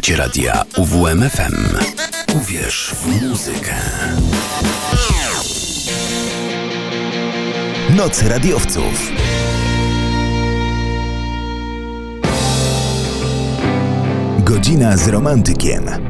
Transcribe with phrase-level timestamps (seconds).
[0.00, 1.76] Słuchacie radia UWMFM.
[2.36, 3.74] Uwierz w muzykę.
[7.96, 9.12] Noc radiowców.
[14.44, 16.09] Godzina z romantykiem.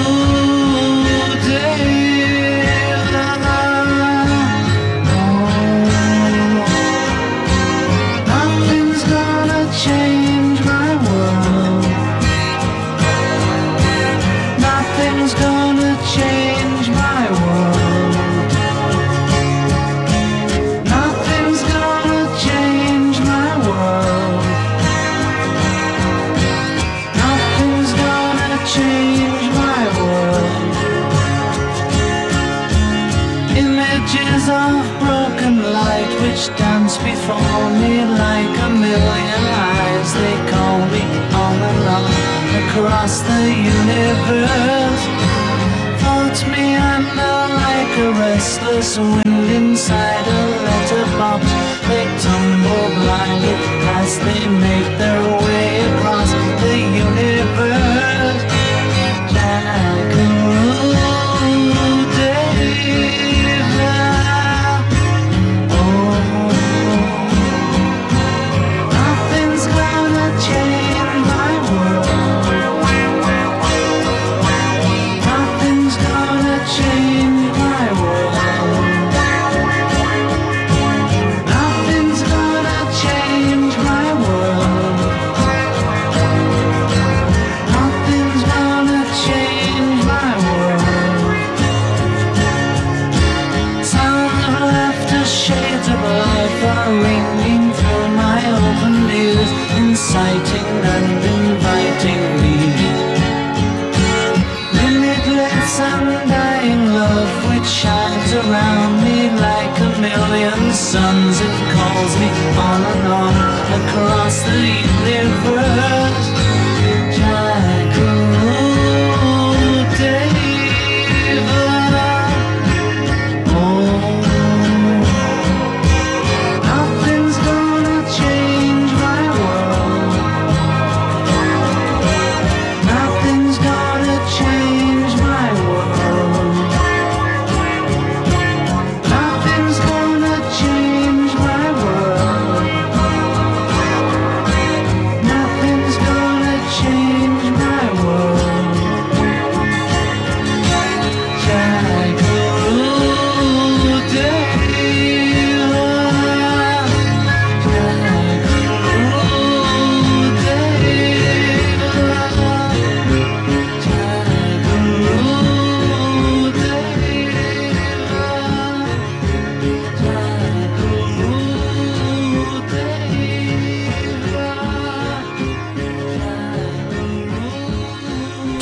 [44.33, 45.05] universe.
[45.99, 49.20] Float me under like a restless wind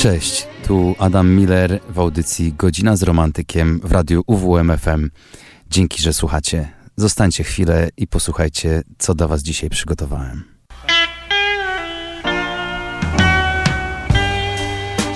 [0.00, 5.10] Cześć, tu Adam Miller w audycji Godzina z Romantykiem w radiu UWMFM.
[5.70, 6.68] Dzięki, że słuchacie.
[6.96, 10.44] Zostańcie chwilę i posłuchajcie, co dla Was dzisiaj przygotowałem.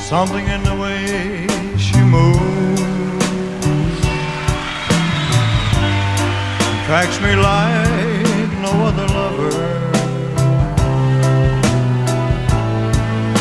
[0.08, 1.46] Something in the way
[1.78, 2.82] she moves
[6.86, 9.52] Tracks me like no other lover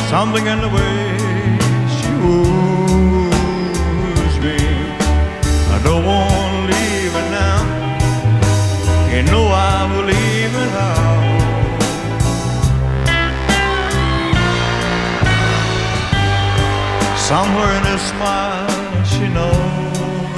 [0.09, 1.12] Something in the way
[17.33, 20.37] Somewhere in her smile she knows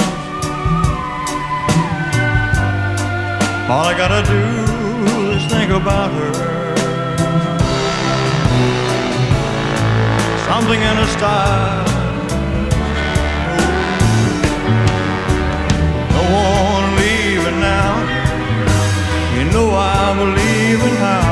[3.69, 4.45] All I gotta do
[5.35, 6.33] is think about her.
[10.47, 11.85] Something in her style.
[16.15, 16.23] No
[16.71, 17.93] one leaving now.
[19.35, 21.24] You know I believe in now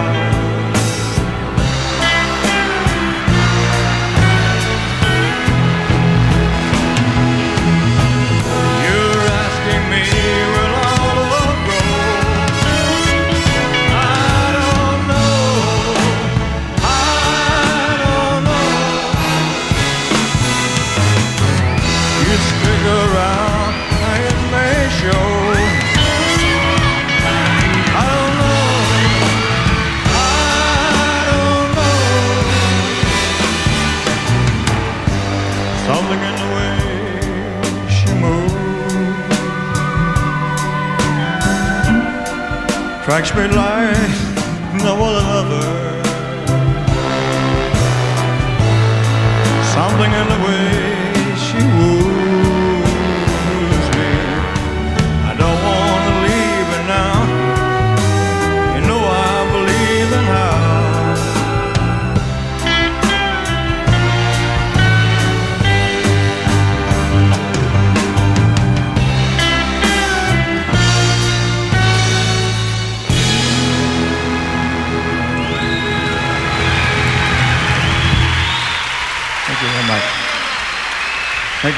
[43.13, 45.72] strikes me like no other.
[45.72, 45.72] Something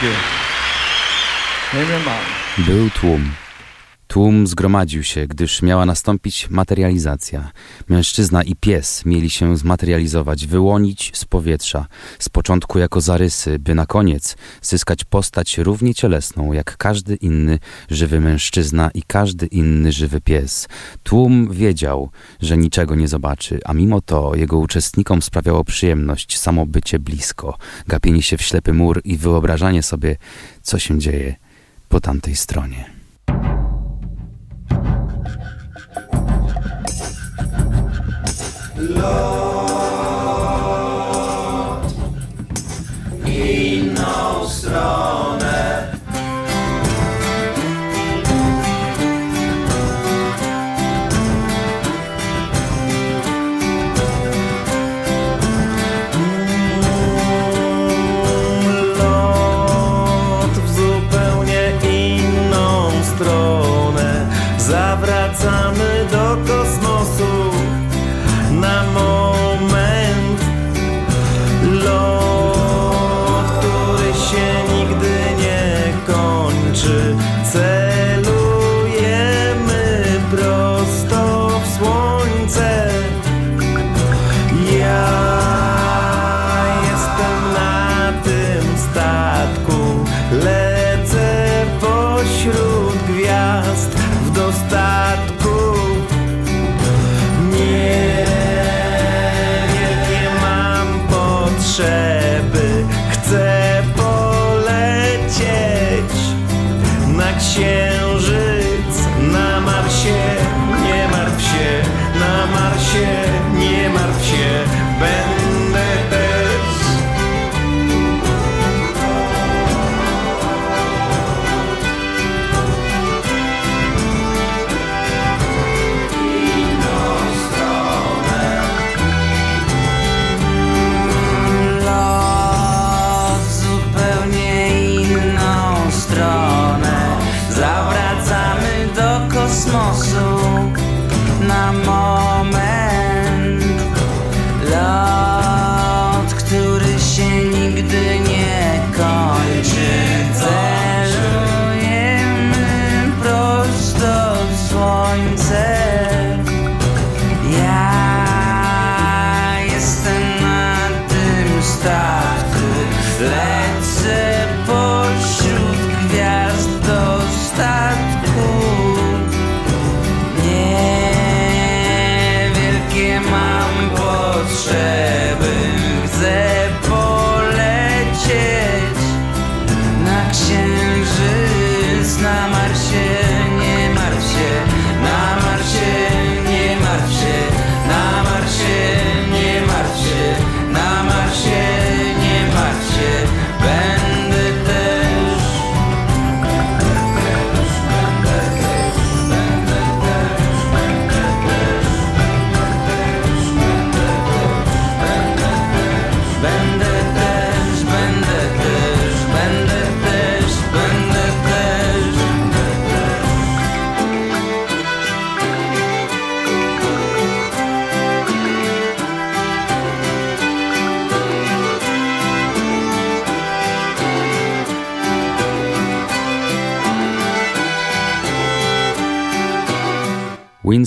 [0.05, 0.13] you.
[2.65, 3.44] Neem
[4.15, 7.51] Tłum zgromadził się, gdyż miała nastąpić materializacja.
[7.89, 11.85] Mężczyzna i pies mieli się zmaterializować, wyłonić z powietrza,
[12.19, 17.59] z początku jako zarysy, by na koniec zyskać postać równie cielesną jak każdy inny
[17.89, 20.67] żywy mężczyzna i każdy inny żywy pies.
[21.03, 22.09] Tłum wiedział,
[22.41, 27.57] że niczego nie zobaczy, a mimo to jego uczestnikom sprawiało przyjemność samo bycie blisko,
[27.87, 30.15] gapienie się w ślepy mur i wyobrażanie sobie,
[30.61, 31.35] co się dzieje
[31.89, 32.94] po tamtej stronie.
[43.25, 45.87] Inną stronę.
[58.97, 64.25] Lot w zupełnie inną stronę.
[64.57, 65.14] Zawracamy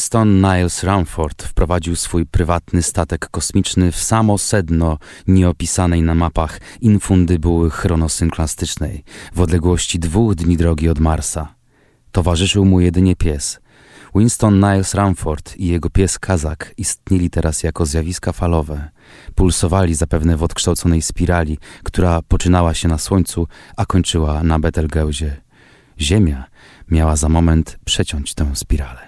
[0.08, 7.70] Winston Niles Ramford wprowadził swój prywatny statek kosmiczny w samo sedno nieopisanej na mapach infundybuły
[7.70, 11.54] chronosynklastycznej w odległości dwóch dni drogi od Marsa.
[12.12, 13.60] Towarzyszył mu jedynie pies.
[14.14, 18.88] Winston Niles Ramford i jego pies Kazak istnieli teraz jako zjawiska falowe.
[19.34, 23.46] Pulsowali zapewne w odkształconej spirali, która poczynała się na Słońcu,
[23.76, 25.36] a kończyła na Betelgeuzie.
[26.00, 26.44] Ziemia
[26.90, 29.07] miała za moment przeciąć tę spiralę.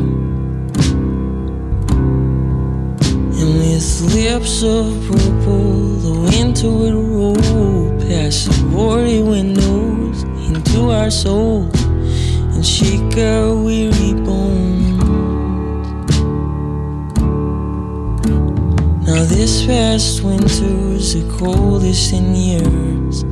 [3.81, 11.73] Lips of purple, the winter will roll past the boarded windows into our souls
[12.53, 15.03] and shake our weary bones.
[19.07, 23.23] Now, this past winter was the coldest in years.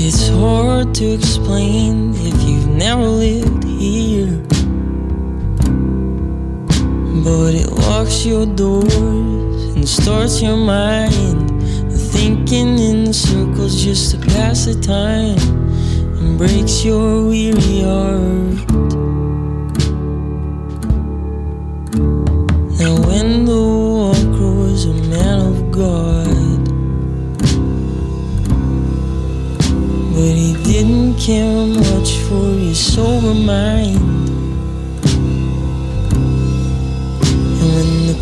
[0.00, 4.46] It's hard to explain if you've never lived here.
[7.26, 11.50] But it locks your doors and starts your mind
[11.90, 15.36] thinking in circles just to pass the time
[16.18, 18.70] and breaks your weary heart.
[22.78, 23.64] Now, when the
[23.98, 26.64] walker was a man of God.
[30.14, 34.15] But he didn't care much for his sober mind.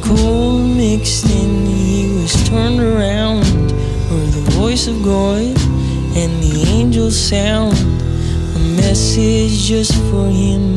[0.04, 3.44] Cold mixed in, he was turned around,
[4.08, 5.56] heard the voice of God
[6.16, 7.74] and the angels sound,
[8.54, 10.74] a message just for him.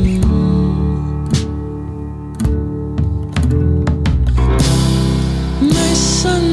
[5.60, 6.44] My son,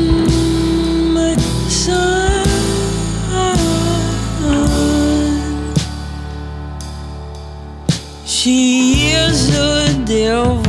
[1.13, 1.36] my
[1.70, 2.44] son.
[8.25, 10.64] She is the devil's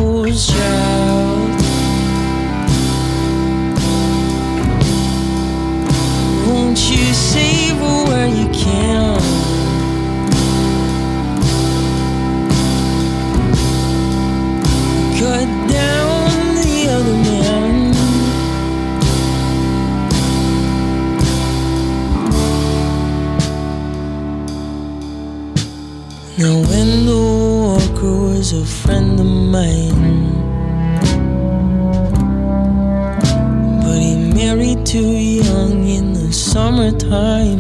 [26.39, 30.35] Now when the walker was a friend of mine
[33.81, 37.57] But he married too young in the summertime.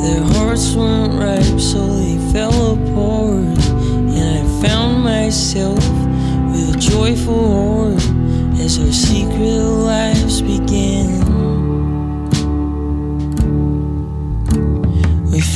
[0.00, 3.60] Their hearts weren't ripe so they fell apart
[4.16, 5.84] And I found myself
[6.50, 8.02] with a joyful heart
[8.58, 10.91] As our secret lives began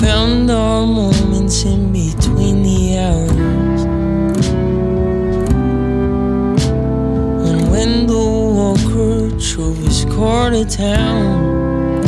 [0.00, 3.82] found our moments in between the hours.
[7.48, 8.26] And when the
[8.58, 12.02] walker drove his car to town.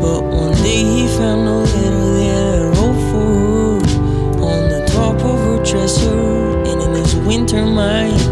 [0.00, 5.38] But one day he found a letter that wrote for her on the top of
[5.46, 6.58] her dresser.
[6.66, 8.31] And in his winter mind,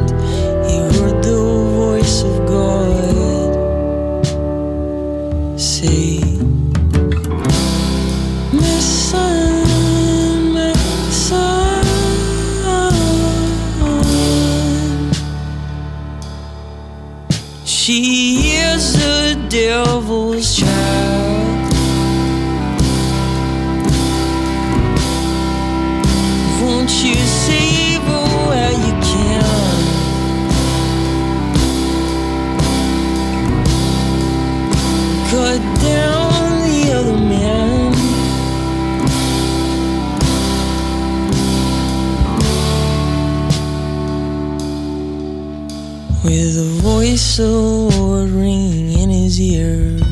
[47.38, 50.02] Lord ringing in his ears.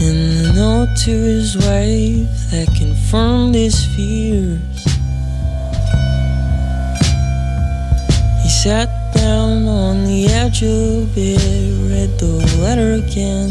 [0.00, 4.84] And the note to his wife that confirmed his fears.
[8.42, 11.40] He sat down on the edge of bed,
[11.90, 13.50] read the letter again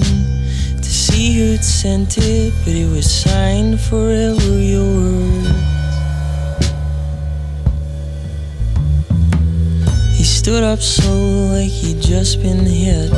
[0.77, 5.72] to see who'd sent it, but it was signed forever yours.
[10.43, 11.09] Stood up so
[11.53, 13.09] like he'd just been hit.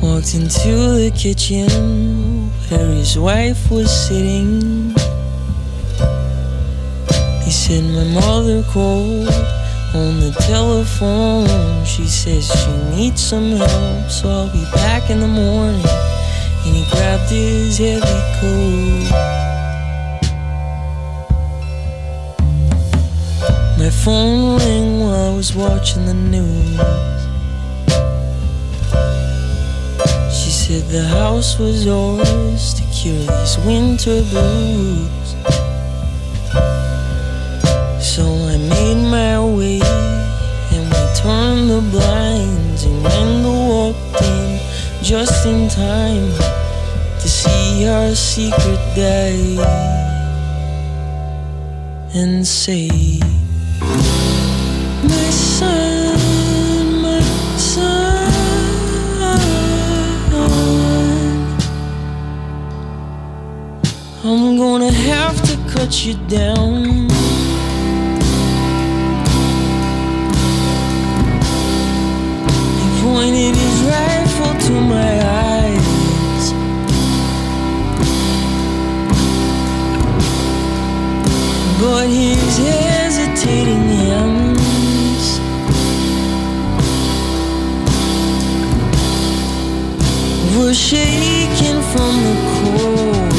[0.00, 0.70] Walked into
[1.02, 1.68] the kitchen
[2.68, 4.94] where his wife was sitting.
[7.42, 9.26] He said, My mother called
[9.98, 11.84] on the telephone.
[11.84, 15.84] She says she needs some help, so I'll be back in the morning.
[16.66, 19.39] And he grabbed his heavy coat.
[24.04, 26.80] Phone rang while I was watching the news.
[30.32, 35.26] She said the house was ours to cure these winter blues.
[38.00, 39.80] So I made my way
[40.72, 44.60] and we turned the blinds, and Randall walked in
[45.02, 46.32] just in time
[47.20, 49.58] to see our secret day
[52.14, 52.88] and say,
[55.02, 57.20] My son, my
[57.56, 58.30] son,
[64.22, 67.08] I'm gonna have to cut you down.
[72.78, 76.52] He pointed his rifle to my eyes.
[81.80, 82.58] But his
[83.40, 85.40] hesitating hands
[90.56, 93.32] were shaking from the cold.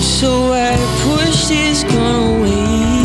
[0.00, 3.04] So I pushed his gun away.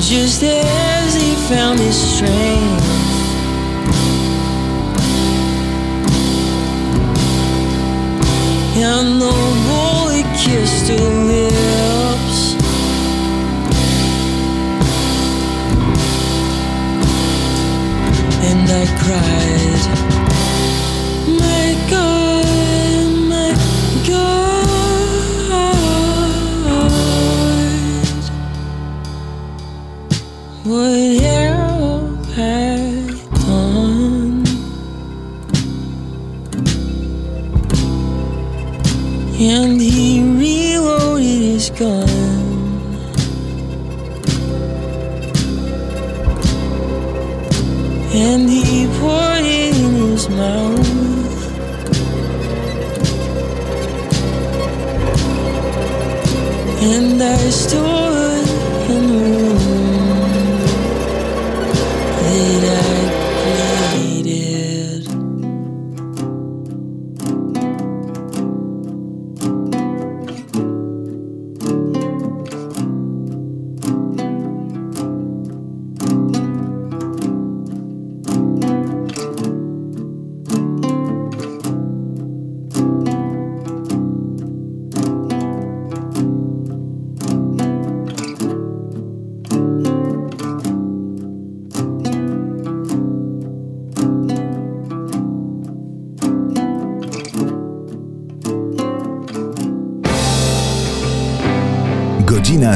[0.00, 2.67] Just as he found his strength.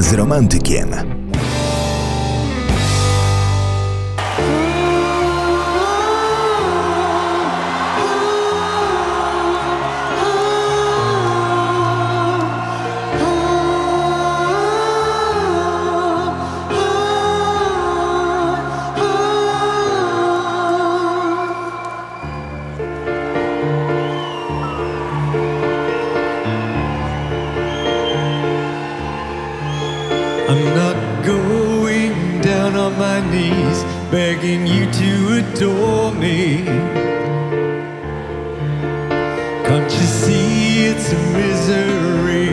[0.01, 1.12] Z romantykiem.
[34.43, 36.65] Begging you to adore me.
[39.67, 42.49] Can't you see it's misery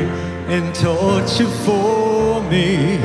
[0.54, 2.97] and torture for me?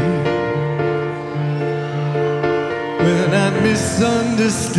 [3.05, 4.77] When I'm misunderstood,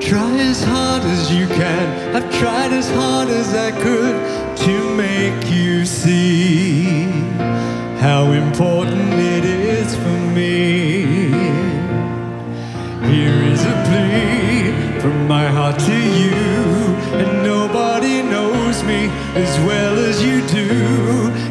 [0.00, 2.16] try as hard as you can.
[2.16, 4.16] I've tried as hard as I could
[4.64, 7.04] to make you see
[8.00, 9.59] how important it is
[15.70, 16.34] heart to you,
[17.20, 20.66] and nobody knows me as well as you do.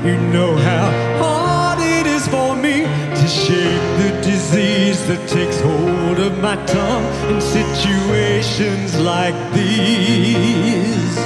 [0.08, 0.92] You know how
[1.24, 2.84] hard it is for me
[3.20, 11.18] to shake the disease that takes hold of my tongue in situations like these.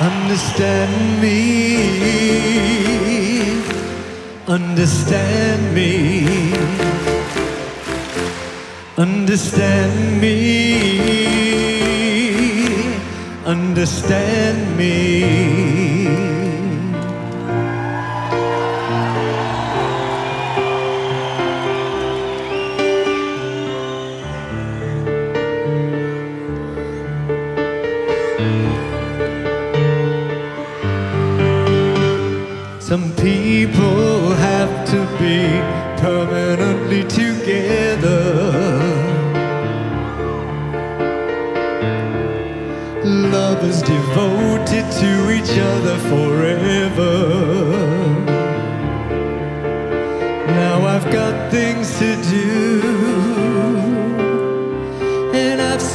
[0.00, 1.34] Understand me,
[4.46, 6.52] understand me,
[8.98, 10.74] understand me,
[13.46, 15.87] understand me.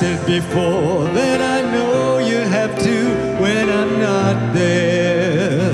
[0.03, 2.97] Said before that I know you'll have to
[3.43, 5.71] when I'm not there.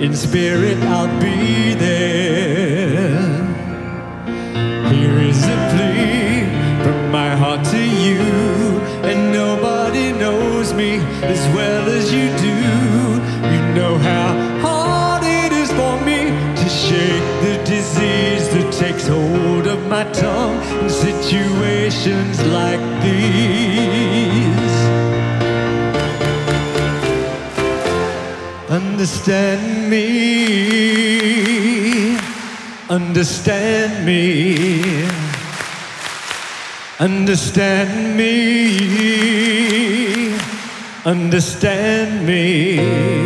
[0.00, 3.20] In spirit, I'll be there.
[4.92, 6.48] Here is a plea
[6.84, 8.22] from my heart to you,
[9.08, 10.92] and nobody knows me
[11.34, 12.56] as well as you do.
[13.52, 14.28] You know how
[14.66, 16.20] hard it is for me
[16.60, 19.51] to shake the disease that takes hold
[20.04, 24.76] my tongue in situations like these.
[28.68, 30.06] Understand me,
[32.88, 35.04] understand me,
[36.98, 38.34] understand me,
[41.04, 43.21] understand me.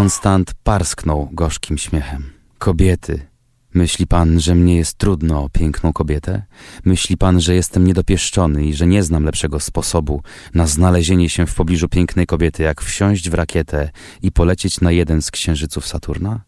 [0.00, 2.32] Konstant parsknął gorzkim śmiechem.
[2.58, 3.26] Kobiety.
[3.74, 6.42] Myśli pan, że mnie jest trudno o piękną kobietę?
[6.84, 10.22] Myśli pan, że jestem niedopieszczony i że nie znam lepszego sposobu
[10.54, 13.90] na znalezienie się w pobliżu pięknej kobiety, jak wsiąść w rakietę
[14.22, 16.40] i polecieć na jeden z księżyców Saturna?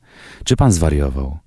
[0.45, 1.39] Czy pan zwariował?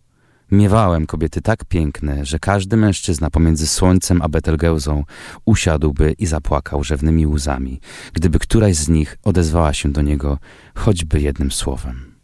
[0.52, 5.04] Miewałem kobiety tak piękne, że każdy mężczyzna pomiędzy słońcem a Betelgeuzą
[5.46, 7.80] usiadłby i zapłakał rzewnymi łzami,
[8.14, 10.38] gdyby któraś z nich odezwała się do niego
[10.76, 12.15] choćby jednym słowem.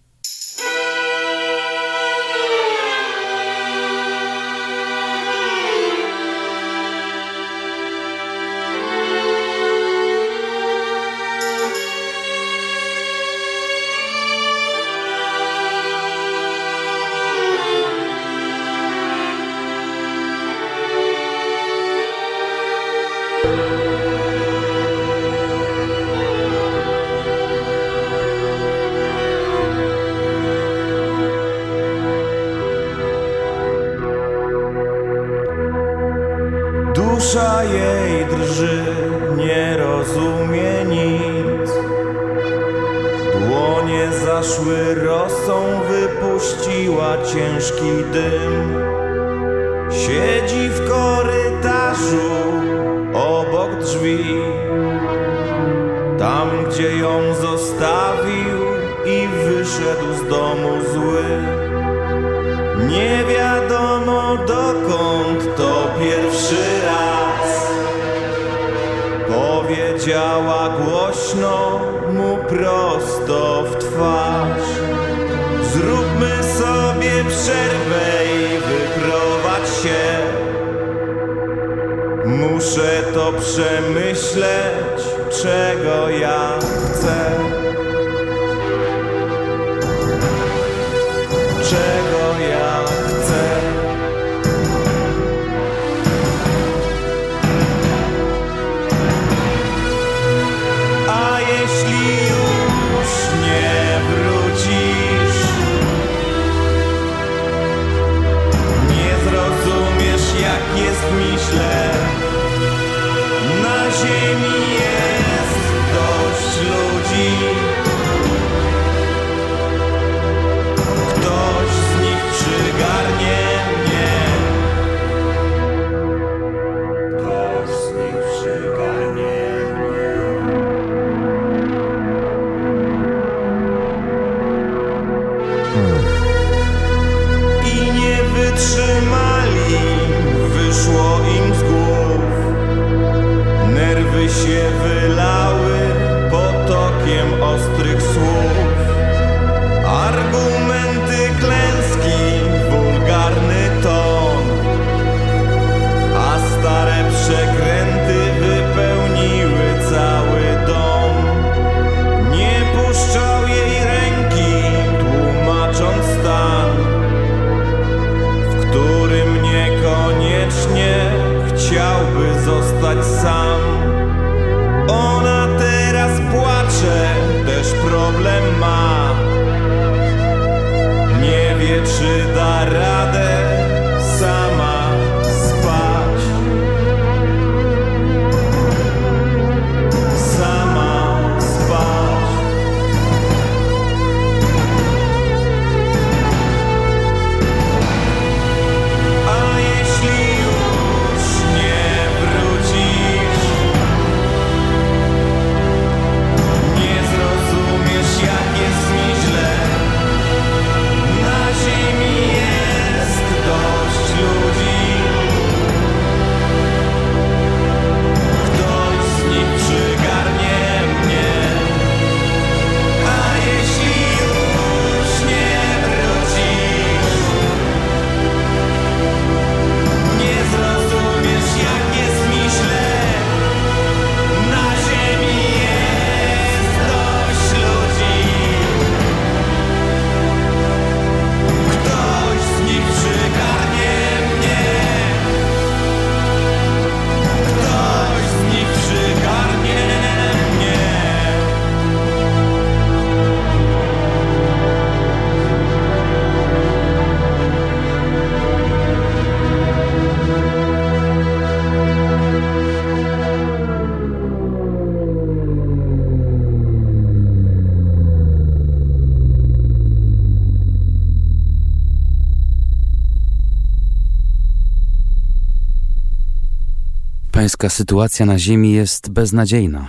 [277.69, 279.87] Sytuacja na ziemi jest beznadziejna.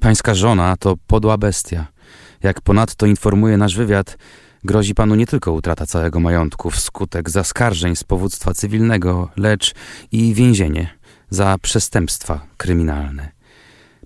[0.00, 1.86] Pańska żona to podła bestia.
[2.42, 4.18] Jak ponadto informuje nasz wywiad,
[4.64, 9.74] grozi panu nie tylko utrata całego majątku wskutek zaskarżeń z powództwa cywilnego, lecz
[10.12, 10.98] i więzienie
[11.30, 13.32] za przestępstwa kryminalne.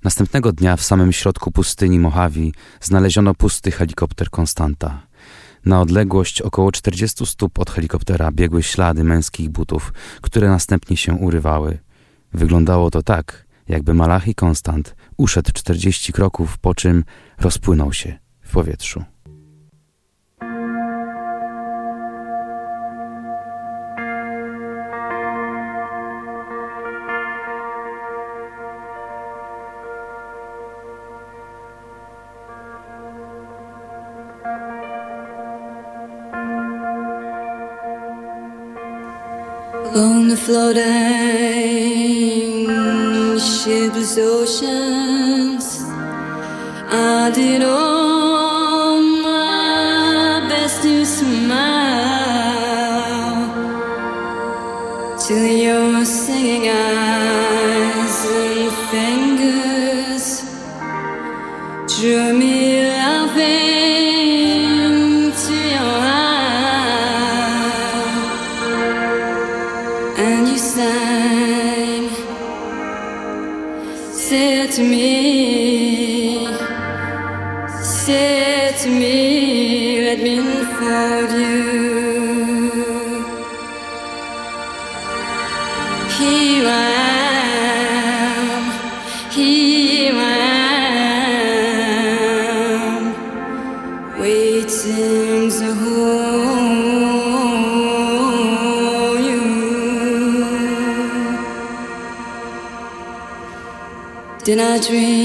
[0.04, 5.02] Następnego dnia w samym środku pustyni Mojave znaleziono pusty helikopter Konstanta.
[5.64, 11.78] Na odległość około 40 stóp od helikoptera biegły ślady męskich butów, które następnie się urywały.
[12.32, 17.04] Wyglądało to tak, jakby Malachi Konstant uszedł 40 kroków, po czym
[17.38, 19.04] rozpłynął się w powietrzu.
[39.98, 40.84] Along the floating
[43.36, 45.82] shipless oceans,
[46.88, 48.07] I did all
[104.80, 105.17] dream?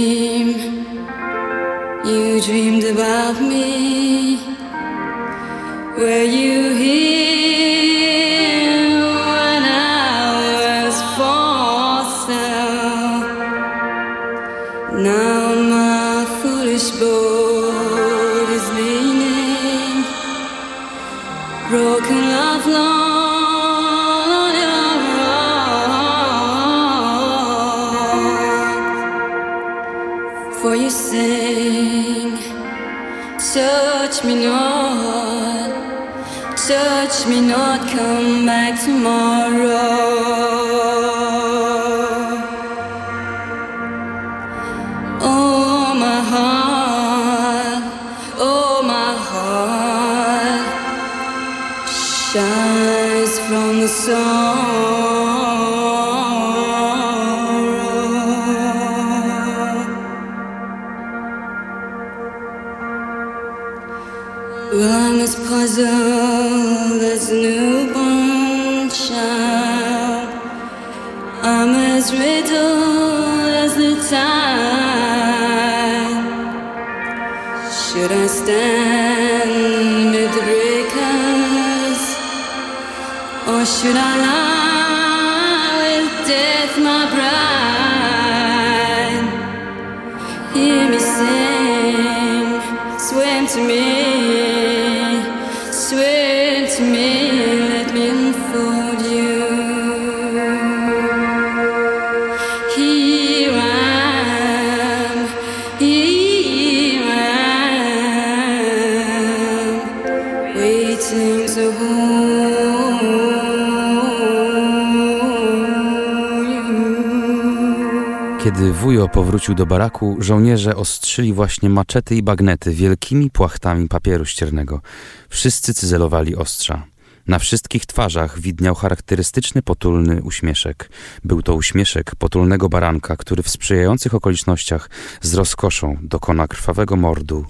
[118.54, 124.82] Kiedy wujo powrócił do baraku, żołnierze ostrzyli właśnie maczety i bagnety wielkimi płachtami papieru ściernego.
[125.30, 126.84] Wszyscy cyzelowali ostrza.
[127.28, 130.90] Na wszystkich twarzach widniał charakterystyczny potulny uśmieszek.
[131.24, 134.90] Był to uśmieszek potulnego baranka, który w sprzyjających okolicznościach
[135.22, 137.46] z rozkoszą dokona krwawego mordu.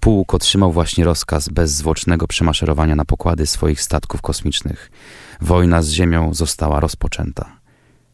[0.00, 4.90] Pułk otrzymał właśnie rozkaz bezzwłocznego przemaszerowania na pokłady swoich statków kosmicznych.
[5.40, 7.57] Wojna z Ziemią została rozpoczęta.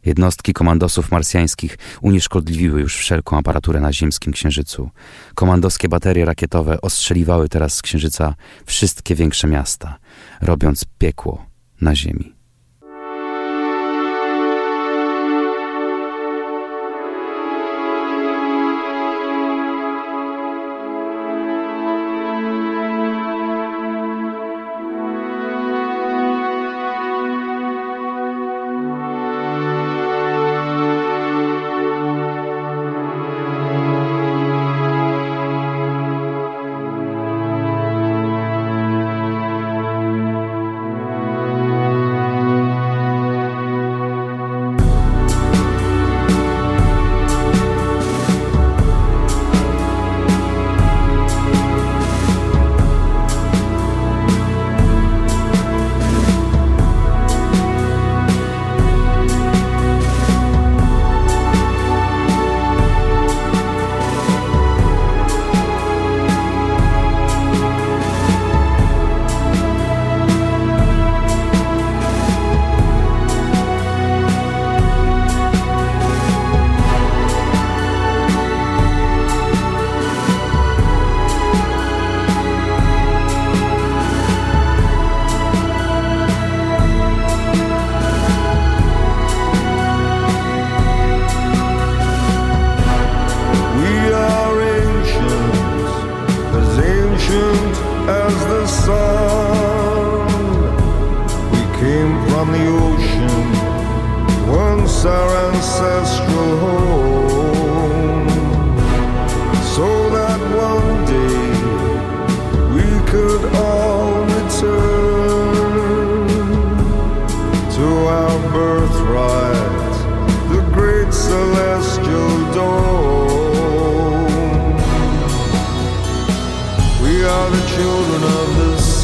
[0.04, 4.90] Jednostki komandosów marsjańskich unieszkodliwiły już wszelką aparaturę na ziemskim księżycu.
[5.34, 8.34] Komandoskie baterie rakietowe ostrzeliwały teraz z księżyca
[8.66, 9.98] wszystkie większe miasta,
[10.40, 11.46] robiąc piekło
[11.80, 12.43] na ziemi.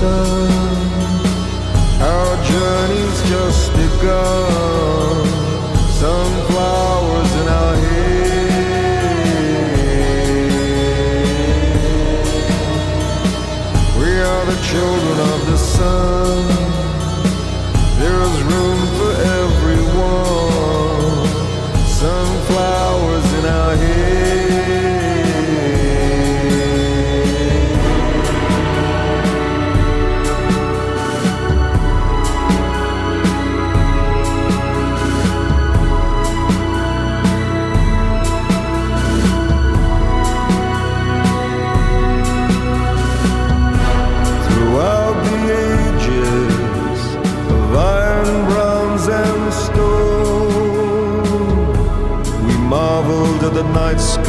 [0.01, 0.51] Sun.
[2.01, 4.60] Our journey's just begun.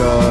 [0.01, 0.30] Night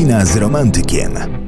[0.00, 1.39] Godzina z romantykiem.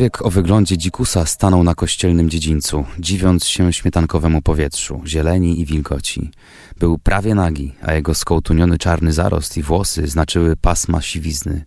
[0.00, 6.30] Człowiek o wyglądzie dzikusa stanął na kościelnym dziedzińcu, dziwiąc się śmietankowemu powietrzu, zieleni i wilgoci.
[6.78, 11.64] Był prawie nagi, a jego skołtuniony czarny zarost i włosy znaczyły pasma siwizny.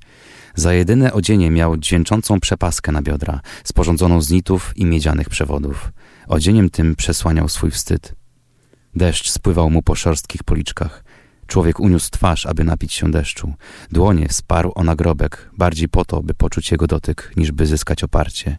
[0.56, 5.92] Za jedyne odzienie miał dźwięczącą przepaskę na biodra, sporządzoną z nitów i miedzianych przewodów.
[6.28, 8.16] Odzieniem tym przesłaniał swój wstyd.
[8.96, 11.04] Deszcz spływał mu po szorstkich policzkach.
[11.48, 13.54] Człowiek uniósł twarz, aby napić się deszczu.
[13.92, 18.58] Dłonie sparł o nagrobek, bardziej po to, by poczuć jego dotyk, niż by zyskać oparcie.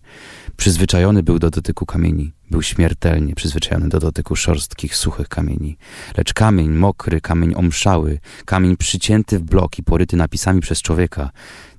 [0.56, 2.32] Przyzwyczajony był do dotyku kamieni.
[2.50, 5.76] Był śmiertelnie przyzwyczajony do dotyku szorstkich, suchych kamieni.
[6.16, 11.30] Lecz kamień mokry, kamień omszały, kamień przycięty w blok i poryty napisami przez człowieka,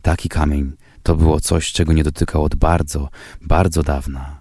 [0.01, 3.10] taki kamień to było coś, czego nie dotykał od bardzo,
[3.41, 4.39] bardzo dawna.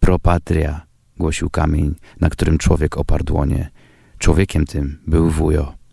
[0.00, 0.86] Pro patria,
[1.16, 3.70] głosił kamień, na którym człowiek oparł dłonie.
[4.18, 5.83] Człowiekiem tym był wujo.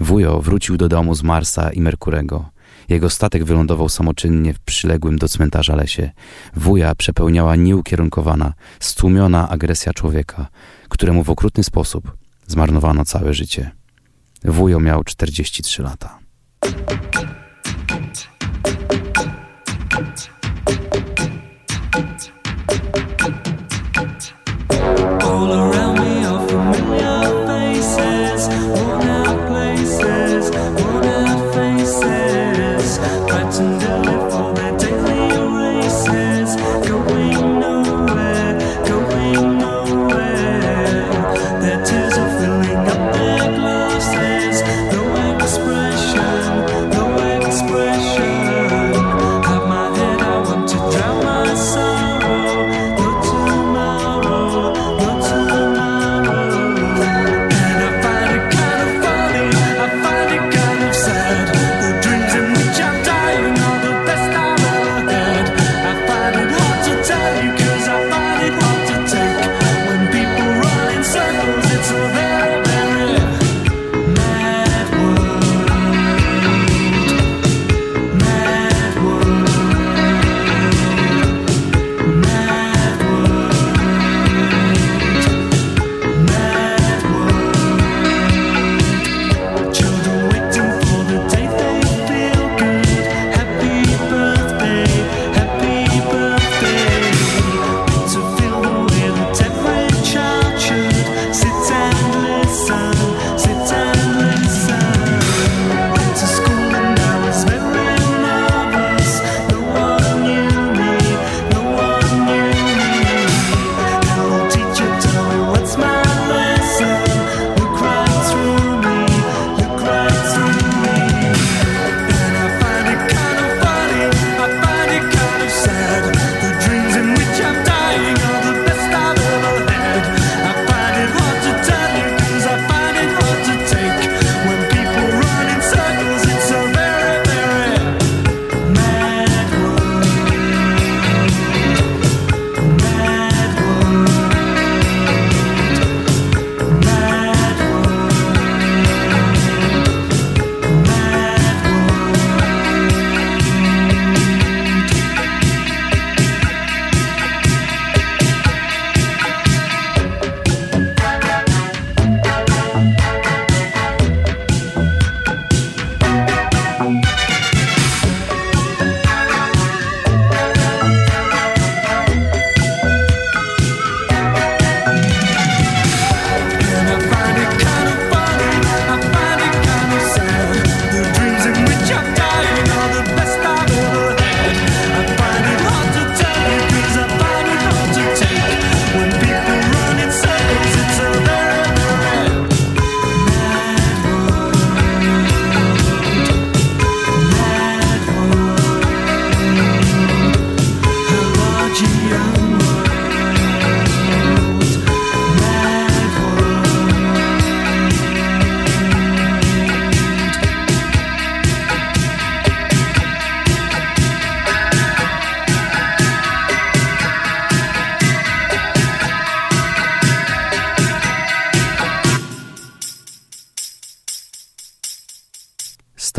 [0.00, 2.50] Wujo wrócił do domu z Marsa i Merkurego.
[2.88, 6.10] Jego statek wylądował samoczynnie w przyległym do cmentarza lesie.
[6.56, 10.46] Wuja przepełniała nieukierunkowana, stłumiona agresja człowieka,
[10.88, 12.12] któremu w okrutny sposób
[12.46, 13.70] zmarnowano całe życie.
[14.44, 16.18] Wujo miał 43 lata.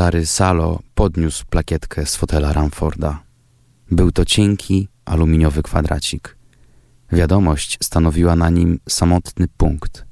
[0.03, 3.23] Stary Salo podniósł plakietkę z fotela Ramforda.
[3.91, 6.37] Był to cienki, aluminiowy kwadracik.
[7.11, 10.05] Wiadomość stanowiła na nim samotny punkt.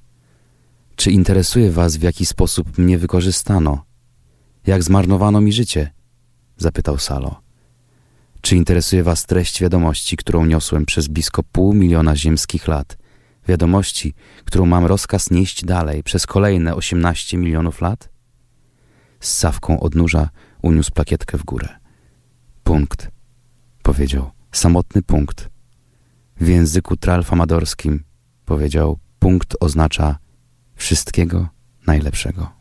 [0.95, 3.85] Czy interesuje was, w jaki sposób mnie wykorzystano?
[4.67, 5.91] Jak zmarnowano mi życie?
[6.57, 7.41] Zapytał Salo.
[8.41, 12.97] Czy interesuje was treść wiadomości, którą niosłem przez blisko pół miliona ziemskich lat?
[13.47, 14.13] Wiadomości,
[14.45, 18.10] którą mam rozkaz nieść dalej przez kolejne 18 milionów lat?
[19.21, 20.29] Z sawką odnóża
[20.61, 21.67] uniósł plakietkę w górę.
[22.63, 23.11] Punkt,
[23.83, 24.31] powiedział.
[24.51, 25.49] Samotny punkt.
[26.39, 28.03] W języku tralfamadorskim
[28.45, 30.17] powiedział, punkt oznacza
[30.75, 31.47] wszystkiego
[31.87, 32.60] najlepszego.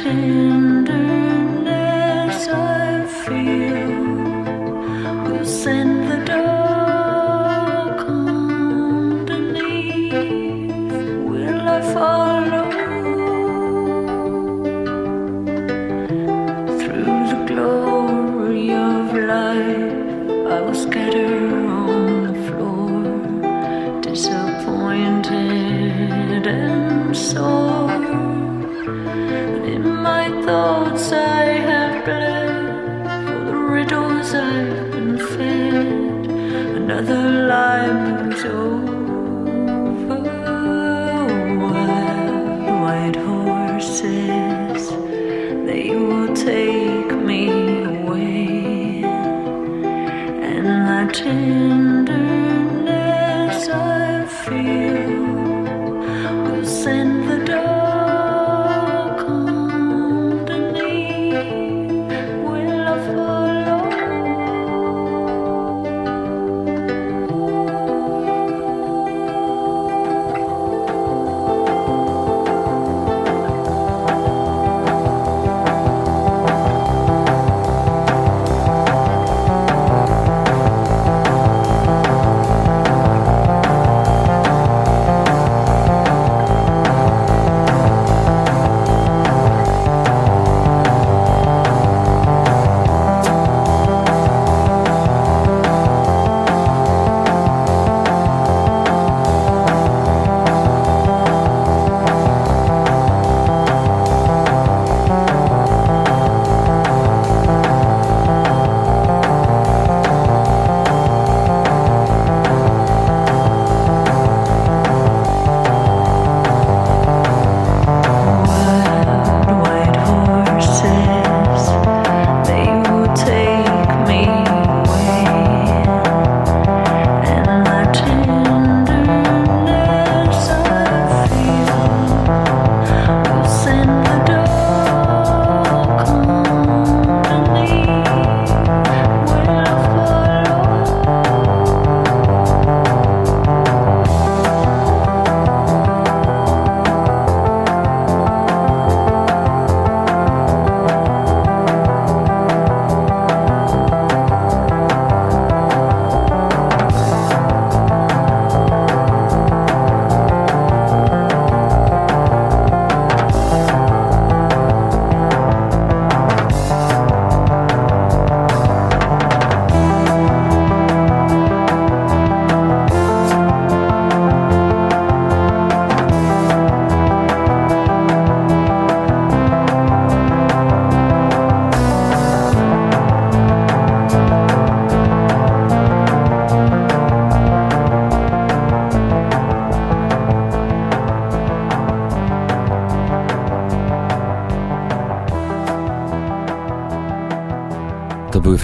[0.00, 0.63] And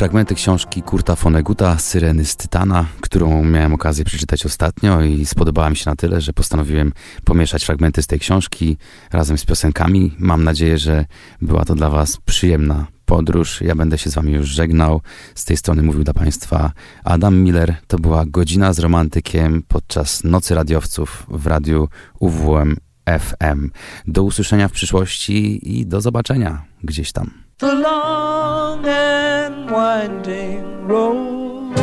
[0.00, 5.76] fragmenty książki Kurta Foneguta Syreny z Tytana, którą miałem okazję przeczytać ostatnio i spodobała mi
[5.76, 6.92] się na tyle, że postanowiłem
[7.24, 8.76] pomieszać fragmenty z tej książki
[9.12, 10.14] razem z piosenkami.
[10.18, 11.04] Mam nadzieję, że
[11.42, 13.60] była to dla Was przyjemna podróż.
[13.60, 15.00] Ja będę się z Wami już żegnał.
[15.34, 16.72] Z tej strony mówił dla Państwa
[17.04, 17.76] Adam Miller.
[17.86, 21.88] To była godzina z romantykiem podczas Nocy Radiowców w radiu
[22.18, 22.76] UWM
[23.18, 23.70] FM.
[24.06, 27.49] Do usłyszenia w przyszłości i do zobaczenia gdzieś tam.
[27.60, 31.76] The long and winding road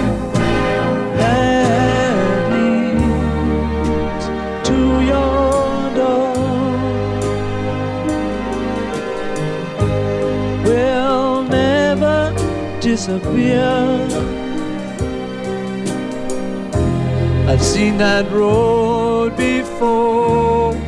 [1.19, 4.25] that leads
[4.67, 4.77] to
[5.11, 6.33] your door
[10.63, 12.33] will never
[12.81, 13.69] disappear.
[17.47, 20.86] I've seen that road before.